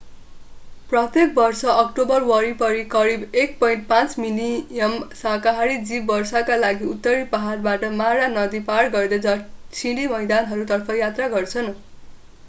प्रत्येक 0.89 1.33
वर्ष 1.33 1.59
अक्टोबर 1.73 2.23
वरिपरि 2.29 2.79
करिब 2.93 3.25
1.5 3.41 4.15
मिलियन 4.23 4.95
साकाहारी 5.21 5.77
जीव 5.91 6.09
वर्षाका 6.13 6.57
लागि 6.63 6.89
उत्तरी 6.95 7.23
पहाडबाट 7.35 7.85
मारा 8.01 8.31
नदी 8.33 8.63
पार 8.73 8.91
गर्दै 8.99 9.21
दक्षिणी 9.29 10.11
मैदानहरूतर्फ 10.17 10.93
यात्रा 10.99 11.29
गर्छन् 11.39 11.73